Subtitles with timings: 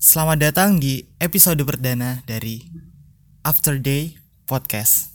[0.00, 2.64] Selamat datang di episode perdana dari
[3.44, 4.16] After Day
[4.48, 5.12] Podcast.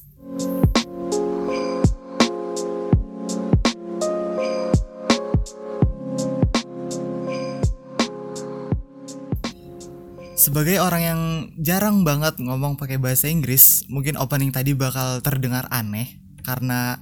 [10.38, 11.22] Sebagai orang yang
[11.58, 17.02] jarang banget ngomong pakai bahasa Inggris, mungkin opening tadi bakal terdengar aneh karena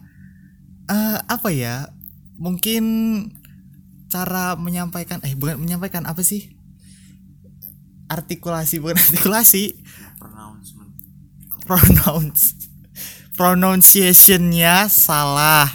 [0.87, 1.91] eh apa ya?
[2.39, 2.83] Mungkin
[4.07, 6.52] cara menyampaikan eh bukan menyampaikan apa sih?
[8.11, 9.79] Artikulasi bukan artikulasi,
[10.19, 10.91] pronouncement
[11.63, 12.63] pronounce
[13.33, 15.67] pronunciationnya salah.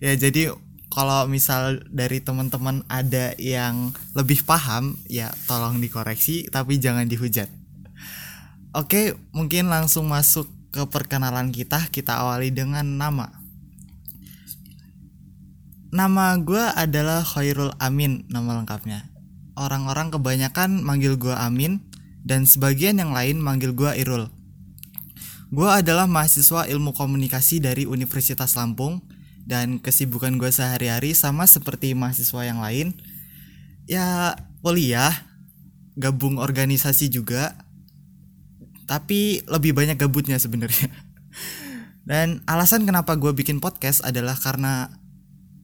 [0.00, 0.54] Ya jadi
[0.90, 7.50] kalau misal dari teman-teman ada yang lebih paham ya tolong dikoreksi tapi jangan dihujat.
[8.70, 11.90] Oke mungkin langsung masuk ke perkenalan kita.
[11.90, 13.28] Kita awali dengan nama.
[15.90, 19.09] Nama gue adalah Khairul Amin nama lengkapnya
[19.60, 21.84] orang-orang kebanyakan manggil gue Amin
[22.24, 24.32] dan sebagian yang lain manggil gue Irul
[25.50, 29.02] Gue adalah mahasiswa ilmu komunikasi dari Universitas Lampung
[29.42, 32.94] dan kesibukan gue sehari-hari sama seperti mahasiswa yang lain.
[33.90, 35.10] Ya kuliah,
[35.98, 37.58] gabung organisasi juga,
[38.86, 40.86] tapi lebih banyak gabutnya sebenarnya.
[42.08, 45.02] Dan alasan kenapa gue bikin podcast adalah karena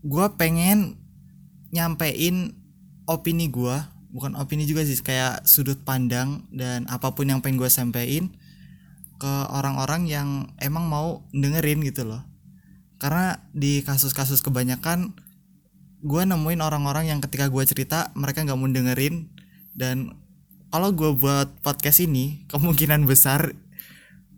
[0.02, 0.98] gue pengen
[1.70, 2.58] nyampein
[3.06, 3.76] opini gue,
[4.10, 8.34] bukan opini juga sih, kayak sudut pandang dan apa pun yang pengen gue sampein
[9.16, 10.28] ke orang-orang yang
[10.60, 12.22] emang mau dengerin gitu loh.
[13.00, 15.16] Karena di kasus-kasus kebanyakan
[16.04, 19.32] gue nemuin orang-orang yang ketika gue cerita mereka nggak mau dengerin.
[19.76, 20.16] Dan
[20.68, 23.56] kalau gue buat podcast ini kemungkinan besar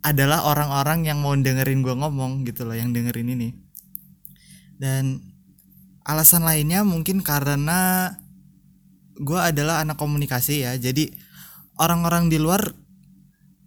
[0.07, 3.49] adalah orang-orang yang mau dengerin gue ngomong gitu loh yang dengerin ini.
[4.79, 5.19] Dan
[6.07, 8.15] alasan lainnya mungkin karena
[9.19, 10.73] gue adalah anak komunikasi ya.
[10.79, 11.11] Jadi
[11.79, 12.75] orang-orang di luar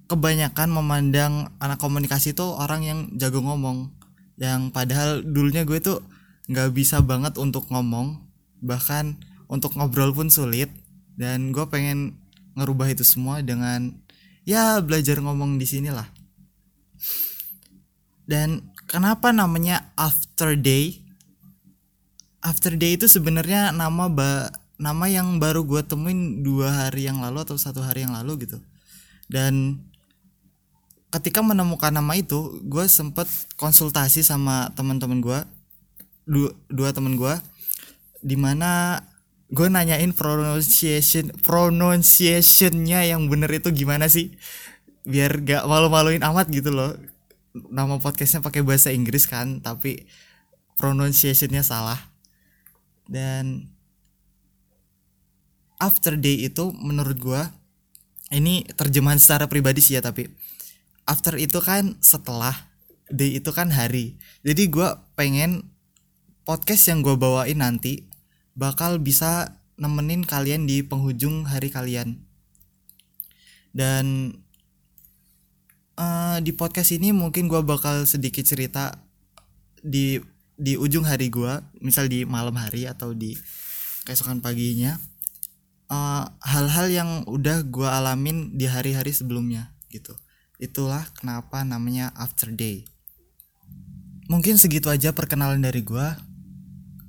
[0.07, 3.91] kebanyakan memandang anak komunikasi itu orang yang jago ngomong.
[4.39, 6.03] Yang padahal dulunya gue tuh
[6.47, 8.23] nggak bisa banget untuk ngomong.
[8.63, 9.19] Bahkan
[9.51, 10.71] untuk ngobrol pun sulit.
[11.15, 12.17] Dan gue pengen
[12.55, 13.95] ngerubah itu semua dengan
[14.47, 16.07] ya belajar ngomong di sini lah.
[18.25, 21.03] Dan kenapa namanya after day?
[22.41, 24.49] After day itu sebenarnya nama ba
[24.81, 28.57] nama yang baru gue temuin dua hari yang lalu atau satu hari yang lalu gitu.
[29.29, 29.85] Dan
[31.13, 33.29] ketika menemukan nama itu gue sempet
[33.61, 35.39] konsultasi sama teman-teman gue
[36.25, 37.37] dua, dua teman gue
[38.25, 39.05] di mana
[39.53, 44.33] gue nanyain pronunciation pronunciationnya yang bener itu gimana sih?
[45.05, 46.97] Biar gak malu-maluin amat gitu loh.
[47.53, 50.09] Nama podcastnya pakai bahasa Inggris kan tapi
[50.81, 52.01] pronunciationnya salah.
[53.05, 53.69] Dan
[55.81, 57.41] after day itu menurut gue
[58.31, 60.29] ini terjemahan secara pribadi sih ya tapi
[61.09, 62.71] after itu kan setelah
[63.11, 64.15] day itu kan hari.
[64.41, 65.67] Jadi gue pengen
[66.47, 68.07] podcast yang gue bawain nanti
[68.55, 72.23] bakal bisa nemenin kalian di penghujung hari kalian.
[73.71, 74.35] Dan
[75.99, 78.95] uh, di podcast ini mungkin gue bakal sedikit cerita
[79.83, 80.19] di
[80.61, 83.33] di ujung hari gue misal di malam hari atau di
[84.05, 84.99] keesokan paginya
[86.39, 90.15] hal-hal uh, yang udah gue alamin di hari-hari sebelumnya gitu
[90.61, 92.85] Itulah kenapa namanya After Day.
[94.29, 96.21] Mungkin segitu aja perkenalan dari gua.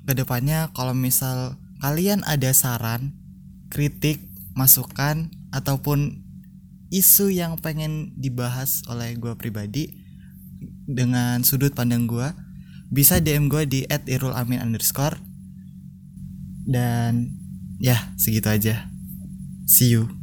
[0.08, 3.12] Ke depannya kalau misal kalian ada saran,
[3.68, 4.24] kritik,
[4.56, 6.24] masukan, ataupun
[6.88, 10.00] isu yang pengen dibahas oleh gua pribadi
[10.88, 12.32] dengan sudut pandang gua,
[12.88, 14.64] bisa DM gue di @irulamin
[16.64, 17.36] dan
[17.82, 18.86] ya segitu aja.
[19.66, 20.21] See you